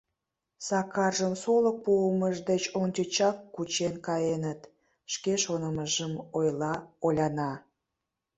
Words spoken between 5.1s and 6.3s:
шке шонымыжым